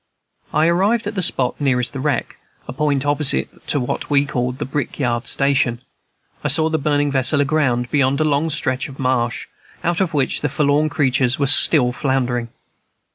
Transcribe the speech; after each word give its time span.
Arrived 0.51 1.05
at 1.05 1.13
the 1.13 1.21
spot 1.21 1.61
nearest 1.61 1.93
the 1.93 1.99
wreck 1.99 2.37
(a 2.67 2.73
point 2.73 3.05
opposite 3.05 3.67
to 3.67 3.79
what 3.79 4.09
we 4.09 4.25
called 4.25 4.57
the 4.57 4.65
Brickyard 4.65 5.27
Station), 5.27 5.79
I 6.43 6.47
saw 6.47 6.69
the 6.69 6.79
burning 6.79 7.11
vessel 7.11 7.39
aground 7.39 7.91
beyond 7.91 8.19
a 8.19 8.23
long 8.23 8.49
stretch 8.49 8.89
of 8.89 8.97
marsh, 8.97 9.45
out 9.83 10.01
of 10.01 10.15
which 10.15 10.41
the 10.41 10.49
forlorn 10.49 10.89
creatures 10.89 11.37
were 11.37 11.45
still 11.45 11.91
floundering. 11.91 12.49